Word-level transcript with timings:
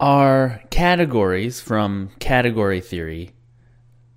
Are 0.00 0.62
categories 0.70 1.60
from 1.60 2.10
category 2.20 2.80
theory 2.80 3.32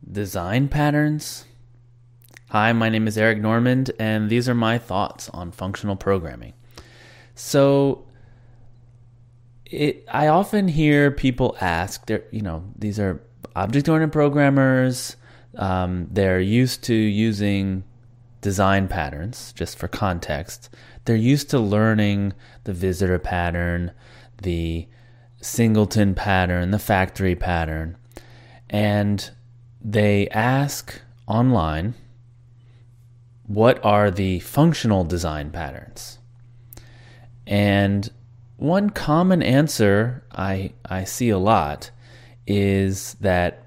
design 0.10 0.68
patterns? 0.68 1.46
Hi, 2.52 2.72
my 2.72 2.90
name 2.90 3.08
is 3.08 3.18
Eric 3.18 3.40
Normand, 3.40 3.90
and 3.98 4.30
these 4.30 4.48
are 4.48 4.54
my 4.54 4.78
thoughts 4.78 5.28
on 5.30 5.52
functional 5.52 5.96
programming. 5.96 6.54
So, 7.34 8.06
it, 9.66 10.06
I 10.12 10.28
often 10.28 10.68
hear 10.68 11.10
people 11.10 11.58
ask, 11.60 12.08
you 12.30 12.42
know, 12.44 12.64
these 12.78 13.00
are 13.00 13.24
object 13.56 13.90
oriented 13.90 14.14
programmers, 14.14 15.16
um, 15.56 16.08
they're 16.12 16.40
used 16.40 16.84
to 16.84 16.94
using 16.94 17.84
design 18.42 18.88
patterns, 18.88 19.52
just 19.54 19.80
for 19.80 19.88
context. 19.88 20.70
They're 21.06 21.16
used 21.16 21.50
to 21.50 21.60
learning 21.60 22.34
the 22.66 22.74
visitor 22.74 23.18
pattern, 23.18 23.94
the 24.44 24.88
singleton 25.42 26.14
pattern, 26.16 26.72
the 26.72 26.80
factory 26.80 27.36
pattern, 27.36 27.98
and 28.70 29.32
they 29.84 30.30
ask 30.30 31.02
online 31.28 31.96
what 33.48 33.84
are 33.84 34.10
the 34.10 34.40
functional 34.40 35.04
design 35.04 35.52
patterns? 35.52 36.20
And 37.46 38.10
one 38.56 38.92
common 38.92 39.44
answer 39.44 40.24
I, 40.32 40.72
I 40.86 41.04
see 41.04 41.30
a 41.30 41.38
lot 41.38 41.92
is 42.48 43.16
that 43.20 43.66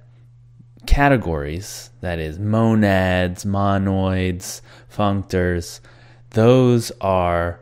categories, 0.87 1.91
that 2.01 2.19
is, 2.19 2.39
monads, 2.39 3.45
monoids, 3.45 4.63
functors, 4.91 5.81
those 6.31 6.93
are 7.01 7.61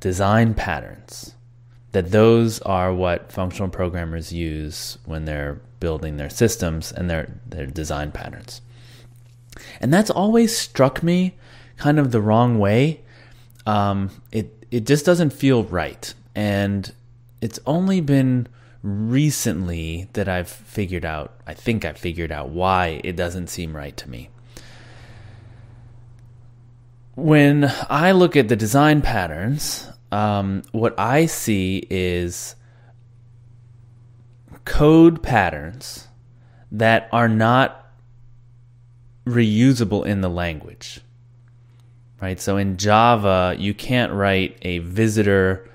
design 0.00 0.54
patterns. 0.54 1.34
That 1.92 2.10
those 2.10 2.60
are 2.60 2.92
what 2.94 3.30
functional 3.30 3.68
programmers 3.68 4.32
use 4.32 4.98
when 5.04 5.26
they're 5.26 5.60
building 5.78 6.16
their 6.16 6.30
systems 6.30 6.90
and 6.90 7.10
their, 7.10 7.34
their 7.46 7.66
design 7.66 8.12
patterns. 8.12 8.62
And 9.80 9.92
that's 9.92 10.10
always 10.10 10.56
struck 10.56 11.02
me 11.02 11.34
kind 11.76 11.98
of 11.98 12.12
the 12.12 12.20
wrong 12.20 12.58
way. 12.58 13.00
Um, 13.66 14.10
it 14.30 14.64
it 14.70 14.86
just 14.86 15.04
doesn't 15.04 15.32
feel 15.34 15.64
right, 15.64 16.14
and 16.34 16.92
it's 17.40 17.60
only 17.66 18.00
been 18.00 18.48
recently 18.82 20.08
that 20.14 20.28
I've 20.28 20.48
figured 20.48 21.04
out. 21.04 21.34
I 21.46 21.54
think 21.54 21.84
I've 21.84 21.98
figured 21.98 22.32
out 22.32 22.48
why 22.48 23.00
it 23.04 23.16
doesn't 23.16 23.48
seem 23.48 23.76
right 23.76 23.96
to 23.98 24.08
me. 24.08 24.30
When 27.14 27.70
I 27.90 28.12
look 28.12 28.36
at 28.36 28.48
the 28.48 28.56
design 28.56 29.02
patterns, 29.02 29.88
um, 30.12 30.62
what 30.72 30.98
I 30.98 31.26
see 31.26 31.86
is 31.90 32.54
code 34.64 35.22
patterns 35.22 36.08
that 36.70 37.08
are 37.12 37.28
not 37.28 37.90
reusable 39.26 40.04
in 40.04 40.20
the 40.20 40.30
language. 40.30 41.00
Right? 42.20 42.40
So 42.40 42.56
in 42.56 42.76
Java, 42.76 43.56
you 43.58 43.74
can't 43.74 44.12
write 44.12 44.58
a 44.62 44.78
visitor 44.78 45.68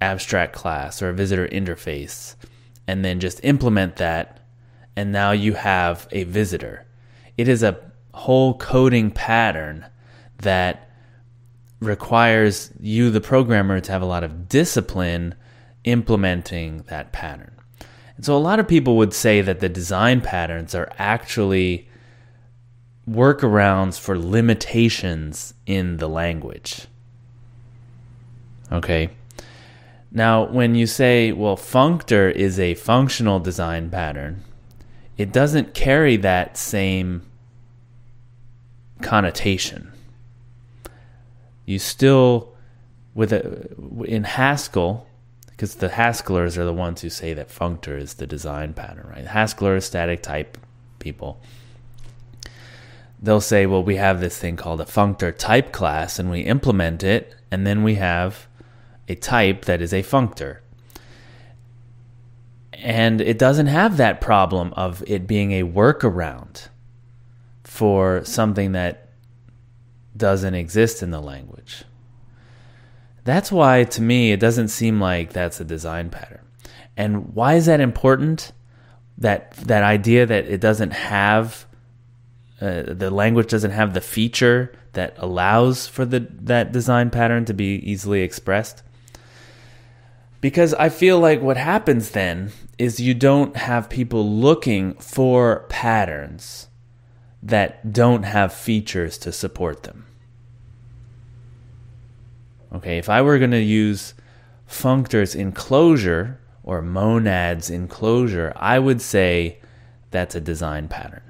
abstract 0.00 0.54
class 0.54 1.02
or 1.02 1.10
a 1.10 1.14
visitor 1.14 1.48
interface 1.48 2.36
and 2.86 3.04
then 3.04 3.20
just 3.20 3.40
implement 3.42 3.96
that 3.96 4.40
and 4.96 5.10
now 5.12 5.32
you 5.32 5.54
have 5.54 6.06
a 6.12 6.24
visitor. 6.24 6.86
It 7.36 7.48
is 7.48 7.62
a 7.62 7.78
whole 8.12 8.56
coding 8.58 9.10
pattern 9.10 9.86
that 10.38 10.90
requires 11.84 12.70
you, 12.80 13.10
the 13.10 13.20
programmer, 13.20 13.80
to 13.80 13.92
have 13.92 14.02
a 14.02 14.06
lot 14.06 14.24
of 14.24 14.48
discipline 14.48 15.34
implementing 15.84 16.78
that 16.88 17.12
pattern. 17.12 17.52
And 18.16 18.24
so 18.24 18.36
a 18.36 18.38
lot 18.38 18.60
of 18.60 18.68
people 18.68 18.96
would 18.96 19.12
say 19.12 19.40
that 19.40 19.60
the 19.60 19.68
design 19.68 20.20
patterns 20.20 20.74
are 20.74 20.90
actually 20.98 21.88
workarounds 23.08 23.98
for 23.98 24.18
limitations 24.18 25.54
in 25.66 25.98
the 25.98 26.08
language. 26.08 26.86
Okay. 28.72 29.10
Now, 30.10 30.44
when 30.44 30.74
you 30.74 30.86
say, 30.86 31.32
well, 31.32 31.56
functor 31.56 32.32
is 32.32 32.58
a 32.58 32.74
functional 32.74 33.40
design 33.40 33.90
pattern, 33.90 34.42
it 35.16 35.32
doesn't 35.32 35.74
carry 35.74 36.16
that 36.18 36.56
same 36.56 37.22
connotation. 39.02 39.93
You 41.64 41.78
still, 41.78 42.54
with 43.14 43.32
a, 43.32 43.68
in 44.04 44.24
Haskell, 44.24 45.06
because 45.46 45.76
the 45.76 45.90
Haskellers 45.90 46.58
are 46.58 46.64
the 46.64 46.72
ones 46.72 47.00
who 47.00 47.10
say 47.10 47.32
that 47.34 47.48
functor 47.48 47.98
is 47.98 48.14
the 48.14 48.26
design 48.26 48.74
pattern, 48.74 49.06
right? 49.08 49.26
Haskellers, 49.26 49.84
static 49.84 50.22
type 50.22 50.58
people 50.98 51.40
they'll 53.24 53.40
say, 53.40 53.64
well, 53.64 53.82
we 53.82 53.96
have 53.96 54.20
this 54.20 54.38
thing 54.38 54.54
called 54.54 54.80
a 54.80 54.84
functor 54.84 55.36
type 55.36 55.72
class 55.72 56.18
and 56.18 56.30
we 56.30 56.40
implement 56.40 57.02
it, 57.02 57.34
and 57.50 57.66
then 57.66 57.82
we 57.82 57.94
have 57.94 58.46
a 59.08 59.14
type 59.14 59.64
that 59.64 59.80
is 59.80 59.92
a 59.92 60.02
functor. 60.02 60.58
And 62.74 63.20
it 63.20 63.38
doesn't 63.38 63.68
have 63.68 63.96
that 63.96 64.20
problem 64.20 64.74
of 64.74 65.02
it 65.06 65.26
being 65.26 65.52
a 65.52 65.64
workaround 65.64 66.68
for 67.62 68.22
something 68.24 68.72
that 68.72 69.03
doesn't 70.16 70.54
exist 70.54 71.02
in 71.02 71.10
the 71.10 71.20
language. 71.20 71.84
That's 73.24 73.50
why, 73.50 73.84
to 73.84 74.02
me, 74.02 74.32
it 74.32 74.40
doesn't 74.40 74.68
seem 74.68 75.00
like 75.00 75.32
that's 75.32 75.60
a 75.60 75.64
design 75.64 76.10
pattern. 76.10 76.46
And 76.96 77.34
why 77.34 77.54
is 77.54 77.66
that 77.66 77.80
important? 77.80 78.52
That 79.16 79.52
that 79.52 79.84
idea 79.84 80.26
that 80.26 80.46
it 80.46 80.60
doesn't 80.60 80.92
have 80.92 81.66
uh, 82.60 82.82
the 82.86 83.10
language 83.10 83.48
doesn't 83.48 83.70
have 83.70 83.94
the 83.94 84.00
feature 84.00 84.72
that 84.92 85.14
allows 85.18 85.86
for 85.86 86.04
the 86.04 86.20
that 86.30 86.72
design 86.72 87.10
pattern 87.10 87.44
to 87.44 87.54
be 87.54 87.76
easily 87.76 88.22
expressed. 88.22 88.82
Because 90.40 90.74
I 90.74 90.88
feel 90.88 91.18
like 91.18 91.40
what 91.40 91.56
happens 91.56 92.10
then 92.10 92.52
is 92.76 93.00
you 93.00 93.14
don't 93.14 93.56
have 93.56 93.88
people 93.88 94.28
looking 94.28 94.94
for 94.94 95.64
patterns 95.68 96.68
that 97.44 97.92
don't 97.92 98.24
have 98.24 98.52
features 98.52 99.18
to 99.18 99.30
support 99.30 99.84
them. 99.84 100.06
Okay, 102.72 102.98
if 102.98 103.08
I 103.08 103.22
were 103.22 103.38
going 103.38 103.52
to 103.52 103.60
use 103.60 104.14
functors 104.68 105.36
in 105.36 105.52
Clojure 105.52 106.38
or 106.64 106.82
monads 106.82 107.70
in 107.70 107.86
Clojure, 107.86 108.52
I 108.56 108.78
would 108.78 109.00
say 109.00 109.58
that's 110.10 110.34
a 110.34 110.40
design 110.40 110.88
pattern 110.88 111.22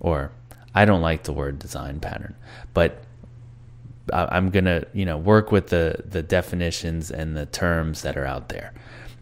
or 0.00 0.30
I 0.74 0.84
don't 0.84 1.02
like 1.02 1.24
the 1.24 1.32
word 1.32 1.58
design 1.58 2.00
pattern, 2.00 2.34
but 2.74 3.02
I'm 4.12 4.50
gonna 4.50 4.84
you 4.92 5.04
know 5.04 5.18
work 5.18 5.50
with 5.50 5.68
the 5.68 6.02
the 6.04 6.22
definitions 6.22 7.10
and 7.10 7.36
the 7.36 7.46
terms 7.46 8.02
that 8.02 8.16
are 8.16 8.26
out 8.26 8.48
there. 8.50 8.72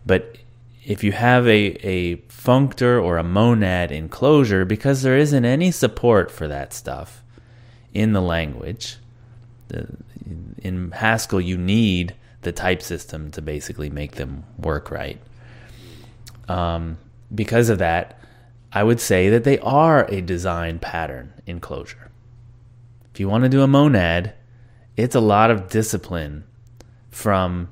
But 0.04 0.36
if 0.84 1.02
you 1.02 1.12
have 1.12 1.46
a 1.46 1.76
a 1.82 2.16
functor 2.28 3.02
or 3.02 3.16
a 3.16 3.24
monad 3.24 3.90
in 3.90 4.08
Clojure, 4.08 4.66
because 4.66 5.02
there 5.02 5.16
isn't 5.16 5.44
any 5.44 5.70
support 5.70 6.30
for 6.30 6.46
that 6.48 6.72
stuff 6.72 7.22
in 7.92 8.12
the 8.12 8.20
language, 8.20 8.98
in 10.58 10.90
Haskell 10.92 11.40
you 11.40 11.56
need 11.56 12.14
the 12.42 12.52
type 12.52 12.82
system 12.82 13.30
to 13.32 13.42
basically 13.42 13.90
make 13.90 14.12
them 14.12 14.44
work 14.58 14.90
right. 14.90 15.18
Um, 16.48 16.98
because 17.34 17.70
of 17.70 17.78
that, 17.78 18.20
I 18.72 18.82
would 18.82 19.00
say 19.00 19.30
that 19.30 19.44
they 19.44 19.58
are 19.60 20.04
a 20.10 20.20
design 20.20 20.78
pattern 20.78 21.32
in 21.46 21.60
Clojure. 21.60 22.08
If 23.12 23.20
you 23.20 23.28
want 23.28 23.44
to 23.44 23.50
do 23.50 23.62
a 23.62 23.66
monad, 23.66 24.34
it's 24.96 25.14
a 25.14 25.20
lot 25.20 25.50
of 25.50 25.68
discipline 25.68 26.44
from 27.10 27.70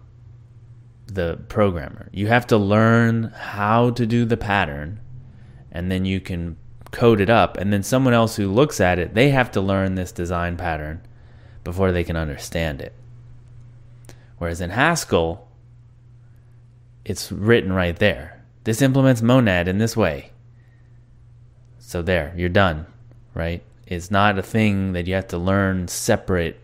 the 1.14 1.40
programmer. 1.48 2.08
You 2.12 2.28
have 2.28 2.46
to 2.48 2.56
learn 2.56 3.32
how 3.36 3.90
to 3.90 4.06
do 4.06 4.24
the 4.24 4.36
pattern 4.36 5.00
and 5.70 5.90
then 5.90 6.04
you 6.04 6.20
can 6.20 6.56
code 6.90 7.20
it 7.20 7.30
up 7.30 7.56
and 7.56 7.72
then 7.72 7.82
someone 7.82 8.14
else 8.14 8.36
who 8.36 8.50
looks 8.50 8.80
at 8.80 8.98
it, 8.98 9.14
they 9.14 9.30
have 9.30 9.50
to 9.52 9.60
learn 9.60 9.94
this 9.94 10.12
design 10.12 10.56
pattern 10.56 11.00
before 11.64 11.92
they 11.92 12.04
can 12.04 12.16
understand 12.16 12.80
it. 12.80 12.94
Whereas 14.38 14.60
in 14.60 14.70
Haskell, 14.70 15.48
it's 17.04 17.32
written 17.32 17.72
right 17.72 17.96
there. 17.96 18.42
This 18.64 18.82
implements 18.82 19.22
monad 19.22 19.68
in 19.68 19.78
this 19.78 19.96
way. 19.96 20.32
So 21.78 22.02
there, 22.02 22.32
you're 22.36 22.48
done, 22.48 22.86
right? 23.34 23.62
It's 23.86 24.10
not 24.10 24.38
a 24.38 24.42
thing 24.42 24.92
that 24.92 25.06
you 25.06 25.14
have 25.14 25.28
to 25.28 25.38
learn 25.38 25.88
separate 25.88 26.58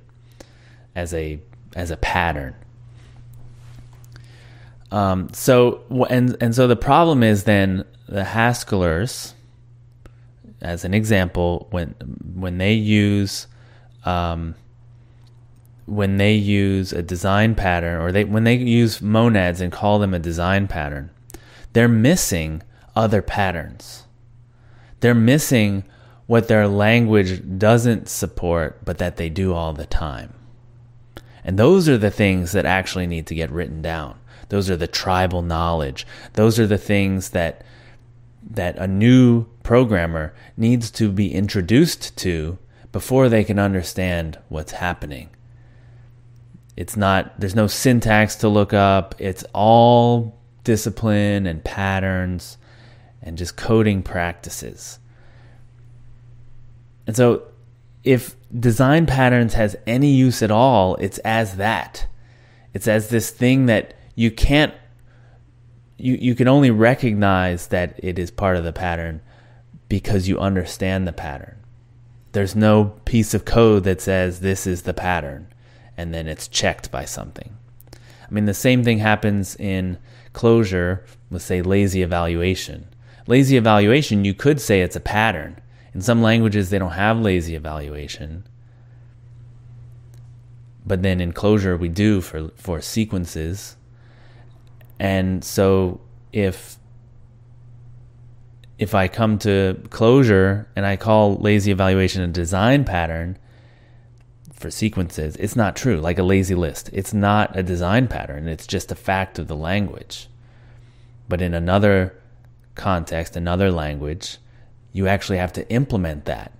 as 0.95 1.13
a 1.13 1.41
as 1.77 1.91
a 1.91 1.97
pattern. 1.97 2.55
Um, 4.91 5.29
so 5.33 5.85
and 6.09 6.37
and 6.41 6.55
so 6.55 6.67
the 6.67 6.77
problem 6.77 7.23
is 7.23 7.45
then 7.45 7.85
the 8.09 8.25
Haskellers, 8.25 9.35
as 10.61 10.85
an 10.85 10.95
example, 10.95 11.69
when 11.71 11.95
when 12.35 12.59
they 12.59 12.73
use 12.73 13.47
um, 14.05 14.55
when 15.87 16.17
they 16.17 16.35
use 16.35 16.93
a 16.93 17.03
design 17.03 17.55
pattern 17.55 18.01
or 18.01 18.13
they 18.13 18.25
when 18.25 18.45
they 18.45 18.55
use 18.55 19.03
monads 19.03 19.61
and 19.61 19.73
call 19.73 19.99
them 19.99 20.15
a 20.15 20.19
design 20.19 20.67
pattern, 20.69 21.11
they're 21.73 21.89
missing 21.89 22.63
other 22.97 23.23
patterns. 23.23 24.05
They're 25.01 25.15
missing 25.15 25.85
what 26.27 26.49
their 26.49 26.69
language 26.69 27.59
doesn't 27.59 28.09
support, 28.09 28.85
but 28.85 28.99
that 28.99 29.17
they 29.17 29.29
do 29.29 29.55
all 29.55 29.73
the 29.73 29.87
time. 29.87 30.35
And 31.45 31.59
those 31.59 31.89
are 31.89 31.97
the 31.97 32.11
things 32.11 32.53
that 32.53 32.67
actually 32.67 33.07
need 33.07 33.27
to 33.29 33.35
get 33.35 33.51
written 33.51 33.81
down. 33.81 34.19
Those 34.49 34.71
are 34.71 34.77
the 34.77 34.87
tribal 34.87 35.43
knowledge. 35.43 36.07
Those 36.35 36.59
are 36.59 36.67
the 36.67 36.79
things 36.79 37.31
that 37.31 37.65
that 38.51 38.79
a 38.79 38.87
new 38.87 39.45
programmer 39.63 40.35
needs 40.57 40.91
to 40.91 41.11
be 41.11 41.35
introduced 41.35 42.17
to 42.17 42.59
before 42.93 43.29
they 43.29 43.45
can 43.45 43.59
understand 43.59 44.39
what's 44.49 44.73
happening. 44.73 45.29
It's 46.77 46.97
not 46.97 47.39
there's 47.39 47.55
no 47.55 47.67
syntax 47.67 48.37
to 48.37 48.49
look 48.49 48.73
up. 48.73 49.15
It's 49.19 49.45
all 49.53 50.39
discipline 50.65 51.47
and 51.47 51.63
patterns 51.65 52.57
and 53.23 53.37
just 53.37 53.57
coding 53.57 54.03
practices. 54.03 54.99
And 57.07 57.17
so 57.17 57.43
if 58.05 58.37
design 58.59 59.07
patterns 59.07 59.55
has 59.55 59.77
any 59.87 60.11
use 60.11 60.43
at 60.43 60.51
all, 60.51 60.95
it's 60.97 61.19
as 61.19 61.57
that. 61.57 62.07
It's 62.73 62.87
as 62.87 63.09
this 63.09 63.31
thing 63.31 63.67
that 63.67 63.95
you 64.19 64.33
can't 64.33 64.75
you 65.97 66.15
you 66.21 66.35
can 66.35 66.49
only 66.49 66.73
recognize 66.73 67.69
that 67.69 67.95
it 68.03 68.19
is 68.19 68.33
part 68.33 68.57
of 68.57 68.65
the 68.65 68.73
pattern 68.73 69.21
because 69.89 70.27
you 70.27 70.41
understand 70.41 71.07
the 71.07 71.13
pattern. 71.13 71.57
There's 72.33 72.57
no 72.57 72.97
piece 73.05 73.33
of 73.33 73.45
code 73.45 73.85
that 73.85 74.01
says 74.01 74.41
this 74.41 74.67
is 74.67 74.83
the 74.83 74.93
pattern 74.93 75.47
and 75.97 76.13
then 76.13 76.27
it's 76.27 76.49
checked 76.49 76.91
by 76.91 77.05
something. 77.05 77.57
I 77.95 78.35
mean 78.35 78.47
the 78.47 78.55
same 78.55 78.83
thing 78.83 78.99
happens 78.99 79.55
in 79.55 79.99
Clojure 80.35 81.05
with 81.31 81.43
say 81.43 81.63
lazy 81.63 82.03
evaluation. 82.03 82.89
Lazy 83.29 83.57
evaluation 83.57 84.25
you 84.25 84.35
could 84.35 84.61
say 84.61 84.81
it's 84.81 84.97
a 84.97 85.01
pattern. 85.01 85.61
In 85.95 86.01
some 86.01 86.23
languages 86.23 86.71
they 86.71 86.81
don't 86.81 86.91
have 86.91 87.21
lazy 87.21 87.55
evaluation. 87.55 88.43
But 90.85 91.05
then 91.05 91.21
in 91.21 91.33
Clojure 91.33 91.79
we 91.79 91.89
do 91.89 92.21
for 92.21 92.49
for 92.57 92.81
sequences 92.81 93.77
and 94.99 95.45
so 95.45 96.01
if 96.33 96.79
if 98.79 98.95
I 98.95 99.09
come 99.09 99.39
to 99.41 99.81
Clojure 99.89 100.67
and 100.77 100.87
I 100.87 100.97
call 100.97 101.37
lazy 101.37 101.73
evaluation 101.73 102.23
a 102.23 102.29
design 102.29 102.85
pattern 102.85 103.37
for 104.53 104.71
sequences, 104.71 105.35
it's 105.37 105.57
not 105.57 105.75
true. 105.75 106.01
Like 106.01 106.19
a 106.19 106.23
lazy 106.23 106.55
list, 106.55 106.89
it's 106.93 107.13
not 107.13 107.57
a 107.57 107.63
design 107.63 108.07
pattern. 108.07 108.47
It's 108.47 108.67
just 108.67 108.93
a 108.93 108.95
fact 108.95 109.39
of 109.39 109.49
the 109.49 109.57
language. 109.57 110.29
But 111.29 111.43
in 111.43 111.55
another 111.55 112.15
context, 112.77 113.37
another 113.37 113.73
language, 113.73 114.39
you 114.93 115.09
actually 115.09 115.39
have 115.39 115.53
to 115.55 115.69
implement 115.71 116.25
that. 116.27 116.53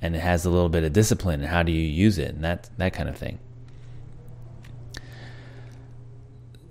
And 0.00 0.16
it 0.16 0.20
has 0.20 0.44
a 0.44 0.50
little 0.50 0.70
bit 0.70 0.84
of 0.84 0.92
discipline. 0.92 1.40
And 1.40 1.50
how 1.50 1.62
do 1.62 1.72
you 1.72 1.82
use 1.82 2.16
it? 2.16 2.34
And 2.34 2.44
that, 2.44 2.70
that 2.78 2.94
kind 2.94 3.08
of 3.08 3.18
thing. 3.18 3.38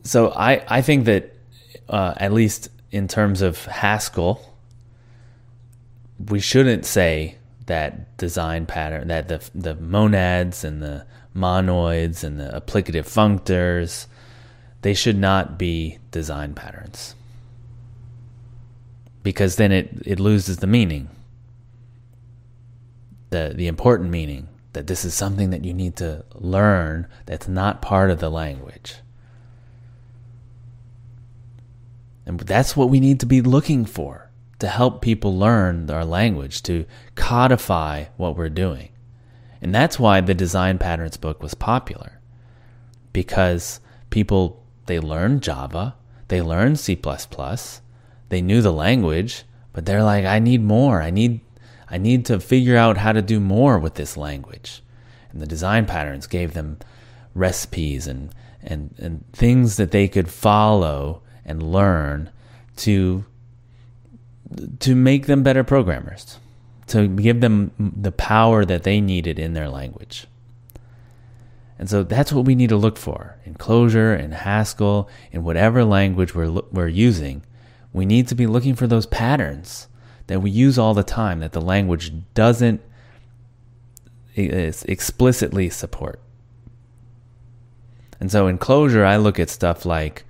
So 0.10 0.32
I, 0.32 0.64
I 0.68 0.82
think 0.82 1.06
that 1.06 1.36
uh, 1.88 2.16
at 2.18 2.34
least 2.34 2.70
in 2.90 3.08
terms 3.08 3.44
of 3.44 3.64
Haskell, 3.66 4.42
we 6.30 6.40
shouldn't 6.40 6.84
say 6.84 7.36
that 7.68 8.18
design 8.18 8.66
pattern 8.66 9.10
that 9.10 9.28
the 9.28 9.48
the 9.54 9.76
monads 9.76 10.64
and 10.64 10.82
the 10.82 11.06
monoids 11.36 12.24
and 12.24 12.40
the 12.40 12.60
applicative 12.60 13.06
functors 13.06 14.08
they 14.82 14.96
should 14.96 15.18
not 15.18 15.60
be 15.60 16.00
design 16.10 16.56
patterns. 16.56 17.14
Because 19.22 19.58
then 19.58 19.72
it, 19.72 20.02
it 20.08 20.20
loses 20.20 20.58
the 20.58 20.66
meaning. 20.66 21.08
The 23.30 23.54
the 23.56 23.68
important 23.68 24.10
meaning 24.10 24.48
that 24.74 24.88
this 24.88 25.06
is 25.06 25.14
something 25.14 25.52
that 25.52 25.64
you 25.64 25.74
need 25.76 25.98
to 25.98 26.26
learn 26.34 27.06
that's 27.28 27.48
not 27.48 27.84
part 27.84 28.10
of 28.10 28.20
the 28.20 28.32
language 28.32 28.96
And 32.30 32.40
that's 32.42 32.78
what 32.78 32.92
we 32.92 33.00
need 33.00 33.20
to 33.22 33.26
be 33.26 33.42
looking 33.42 33.86
for 33.86 34.30
to 34.60 34.68
help 34.68 35.02
people 35.02 35.36
learn 35.36 35.90
our 35.90 36.06
language, 36.06 36.62
to 36.62 36.86
codify 37.16 38.06
what 38.18 38.38
we're 38.38 38.50
doing. 38.50 38.90
And 39.64 39.74
that's 39.74 39.98
why 39.98 40.22
the 40.22 40.36
Design 40.36 40.78
Patterns 40.78 41.18
book 41.18 41.42
was 41.42 41.56
popular. 41.56 42.20
Because 43.14 43.80
people, 44.12 44.64
they 44.86 45.00
learned 45.00 45.42
Java, 45.42 45.96
they 46.28 46.40
learned 46.40 46.78
C++, 46.78 46.96
they 48.30 48.42
knew 48.44 48.62
the 48.62 48.74
language, 48.74 49.44
but 49.74 49.88
they're 49.88 50.04
like, 50.04 50.26
I 50.26 50.38
need 50.38 50.62
more. 50.62 51.02
I 51.02 51.10
need, 51.10 51.42
I 51.90 51.98
need 51.98 52.28
to 52.28 52.40
figure 52.40 52.78
out 52.78 52.98
how 52.98 53.12
to 53.12 53.24
do 53.24 53.40
more 53.40 53.80
with 53.80 53.96
this 53.96 54.16
language. 54.16 54.84
And 55.32 55.42
the 55.42 55.48
design 55.48 55.88
patterns 55.88 56.28
gave 56.28 56.54
them 56.54 56.78
recipes 57.34 58.06
and, 58.06 58.30
and, 58.62 58.94
and 59.00 59.24
things 59.34 59.78
that 59.78 59.90
they 59.90 60.08
could 60.08 60.30
follow 60.30 61.24
and 61.50 61.64
learn 61.64 62.30
to 62.78 63.26
to 64.80 64.96
make 64.96 65.26
them 65.26 65.44
better 65.44 65.64
programmers, 65.64 66.40
to 66.88 67.08
give 67.08 67.42
them 67.42 67.72
the 67.78 68.12
power 68.12 68.66
that 68.66 68.84
they 68.84 69.02
needed 69.02 69.38
in 69.38 69.54
their 69.54 69.70
language. 69.70 70.28
And 71.78 71.90
so 71.90 72.04
that's 72.04 72.34
what 72.34 72.46
we 72.46 72.56
need 72.56 72.70
to 72.70 72.78
look 72.78 72.98
for 72.98 73.38
in 73.46 73.56
Clojure, 73.56 74.20
in 74.20 74.32
Haskell, 74.32 75.08
in 75.32 75.44
whatever 75.44 75.86
language 75.86 76.36
we're, 76.36 76.50
we're 76.72 76.88
using. 76.88 77.44
We 77.94 78.06
need 78.06 78.28
to 78.28 78.36
be 78.36 78.48
looking 78.48 78.76
for 78.76 78.88
those 78.88 79.06
patterns 79.06 79.88
that 80.28 80.42
we 80.42 80.52
use 80.52 80.78
all 80.78 80.94
the 80.94 81.04
time 81.04 81.40
that 81.40 81.54
the 81.54 81.62
language 81.62 82.12
doesn't 82.34 82.82
explicitly 84.36 85.70
support. 85.70 86.20
And 88.20 88.32
so 88.32 88.48
in 88.48 88.58
Clojure, 88.58 89.06
I 89.06 89.18
look 89.18 89.40
at 89.40 89.50
stuff 89.50 89.86
like 89.86 90.26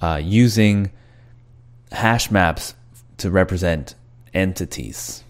uh, 0.00 0.20
using 0.22 0.90
hash 1.92 2.30
maps 2.30 2.74
to 3.18 3.30
represent 3.30 3.94
entities. 4.34 5.24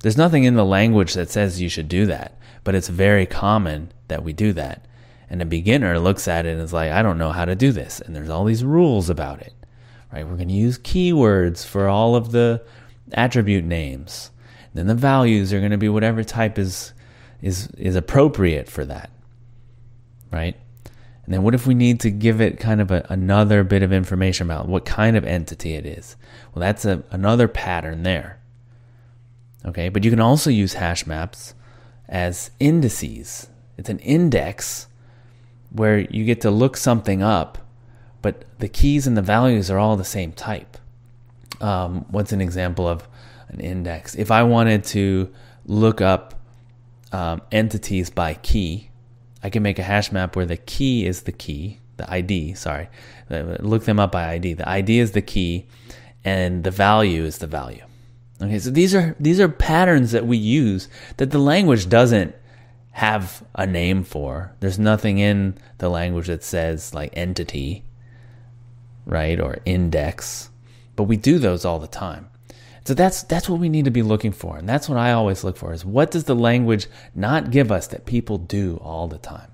There's 0.00 0.16
nothing 0.16 0.44
in 0.44 0.54
the 0.54 0.64
language 0.64 1.14
that 1.14 1.30
says 1.30 1.60
you 1.60 1.68
should 1.68 1.88
do 1.88 2.06
that, 2.06 2.38
but 2.64 2.74
it's 2.74 2.88
very 2.88 3.26
common 3.26 3.92
that 4.08 4.22
we 4.22 4.32
do 4.32 4.52
that. 4.52 4.84
And 5.28 5.42
a 5.42 5.46
beginner 5.46 5.98
looks 5.98 6.28
at 6.28 6.46
it 6.46 6.50
and 6.50 6.60
is 6.60 6.72
like, 6.72 6.92
I 6.92 7.02
don't 7.02 7.18
know 7.18 7.32
how 7.32 7.44
to 7.44 7.56
do 7.56 7.72
this. 7.72 8.00
And 8.00 8.14
there's 8.14 8.30
all 8.30 8.44
these 8.44 8.62
rules 8.62 9.10
about 9.10 9.40
it, 9.40 9.52
right? 10.12 10.24
We're 10.24 10.36
going 10.36 10.48
to 10.48 10.54
use 10.54 10.78
keywords 10.78 11.66
for 11.66 11.88
all 11.88 12.14
of 12.14 12.30
the 12.30 12.62
attribute 13.12 13.64
names. 13.64 14.30
And 14.66 14.78
then 14.78 14.86
the 14.86 14.94
values 14.94 15.52
are 15.52 15.58
going 15.58 15.72
to 15.72 15.78
be 15.78 15.88
whatever 15.88 16.22
type 16.22 16.58
is, 16.58 16.92
is, 17.42 17.68
is 17.76 17.96
appropriate 17.96 18.68
for 18.68 18.84
that, 18.84 19.10
right? 20.30 20.56
And 21.26 21.34
then 21.34 21.42
what 21.42 21.54
if 21.54 21.66
we 21.66 21.74
need 21.74 21.98
to 22.00 22.10
give 22.10 22.40
it 22.40 22.60
kind 22.60 22.80
of 22.80 22.92
a, 22.92 23.04
another 23.08 23.64
bit 23.64 23.82
of 23.82 23.92
information 23.92 24.46
about 24.46 24.68
what 24.68 24.84
kind 24.84 25.16
of 25.16 25.24
entity 25.24 25.74
it 25.74 25.84
is? 25.84 26.16
Well, 26.54 26.60
that's 26.60 26.84
a, 26.84 27.02
another 27.10 27.48
pattern 27.48 28.04
there. 28.04 28.40
Okay, 29.64 29.88
but 29.88 30.04
you 30.04 30.10
can 30.10 30.20
also 30.20 30.50
use 30.50 30.74
hash 30.74 31.04
maps 31.04 31.54
as 32.08 32.52
indices. 32.60 33.48
It's 33.76 33.88
an 33.88 33.98
index 33.98 34.86
where 35.70 35.98
you 35.98 36.24
get 36.24 36.40
to 36.42 36.50
look 36.52 36.76
something 36.76 37.24
up, 37.24 37.58
but 38.22 38.44
the 38.60 38.68
keys 38.68 39.08
and 39.08 39.16
the 39.16 39.22
values 39.22 39.68
are 39.68 39.78
all 39.78 39.96
the 39.96 40.04
same 40.04 40.30
type. 40.30 40.78
Um, 41.60 42.04
what's 42.08 42.30
an 42.30 42.40
example 42.40 42.86
of 42.86 43.08
an 43.48 43.58
index? 43.58 44.14
If 44.14 44.30
I 44.30 44.44
wanted 44.44 44.84
to 44.84 45.32
look 45.64 46.00
up 46.00 46.34
um, 47.10 47.42
entities 47.50 48.10
by 48.10 48.34
key, 48.34 48.90
I 49.42 49.50
can 49.50 49.62
make 49.62 49.78
a 49.78 49.82
hash 49.82 50.12
map 50.12 50.36
where 50.36 50.46
the 50.46 50.56
key 50.56 51.06
is 51.06 51.22
the 51.22 51.32
key, 51.32 51.80
the 51.96 52.10
ID, 52.10 52.54
sorry. 52.54 52.88
Uh, 53.30 53.56
look 53.60 53.84
them 53.84 54.00
up 54.00 54.12
by 54.12 54.30
ID. 54.30 54.54
The 54.54 54.68
ID 54.68 54.98
is 54.98 55.12
the 55.12 55.22
key 55.22 55.66
and 56.24 56.64
the 56.64 56.70
value 56.70 57.24
is 57.24 57.38
the 57.38 57.46
value. 57.46 57.84
Okay, 58.42 58.58
so 58.58 58.70
these 58.70 58.94
are 58.94 59.16
these 59.18 59.40
are 59.40 59.48
patterns 59.48 60.12
that 60.12 60.26
we 60.26 60.36
use 60.36 60.88
that 61.16 61.30
the 61.30 61.38
language 61.38 61.88
doesn't 61.88 62.34
have 62.90 63.42
a 63.54 63.66
name 63.66 64.04
for. 64.04 64.54
There's 64.60 64.78
nothing 64.78 65.18
in 65.18 65.56
the 65.78 65.88
language 65.88 66.26
that 66.26 66.44
says 66.44 66.92
like 66.92 67.16
entity, 67.16 67.84
right, 69.06 69.40
or 69.40 69.58
index. 69.64 70.50
But 70.96 71.04
we 71.04 71.16
do 71.16 71.38
those 71.38 71.64
all 71.64 71.78
the 71.78 71.86
time. 71.86 72.28
So 72.86 72.94
that's 72.94 73.24
that's 73.24 73.48
what 73.48 73.58
we 73.58 73.68
need 73.68 73.84
to 73.86 73.90
be 73.90 74.02
looking 74.02 74.30
for, 74.30 74.56
and 74.56 74.68
that's 74.68 74.88
what 74.88 74.96
I 74.96 75.10
always 75.10 75.42
look 75.42 75.56
for: 75.56 75.72
is 75.72 75.84
what 75.84 76.12
does 76.12 76.24
the 76.24 76.36
language 76.36 76.86
not 77.16 77.50
give 77.50 77.72
us 77.72 77.88
that 77.88 78.06
people 78.06 78.38
do 78.38 78.76
all 78.76 79.08
the 79.08 79.18
time? 79.18 79.50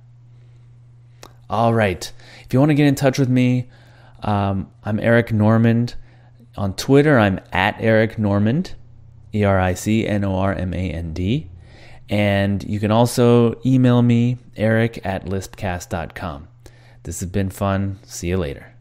All 1.48 1.72
right. 1.72 2.12
If 2.44 2.52
you 2.52 2.58
want 2.58 2.70
to 2.70 2.74
get 2.74 2.86
in 2.86 2.94
touch 2.94 3.18
with 3.18 3.30
me, 3.30 3.70
um, 4.22 4.70
I'm 4.84 5.00
Eric 5.00 5.32
Normand. 5.32 5.94
On 6.58 6.74
Twitter, 6.74 7.18
I'm 7.18 7.40
at 7.52 7.76
Eric 7.80 8.18
Normand, 8.18 8.74
E 9.34 9.44
R 9.44 9.58
I 9.58 9.72
C 9.72 10.06
N 10.06 10.24
O 10.24 10.36
R 10.36 10.52
M 10.52 10.74
A 10.74 10.90
N 10.90 11.14
D. 11.14 11.48
And 12.10 12.62
you 12.62 12.78
can 12.78 12.90
also 12.90 13.58
email 13.64 14.02
me, 14.02 14.36
eric 14.54 15.00
at 15.06 15.24
lispcast.com. 15.24 16.48
This 17.04 17.20
has 17.20 17.30
been 17.30 17.48
fun. 17.48 17.98
See 18.04 18.28
you 18.28 18.36
later. 18.36 18.71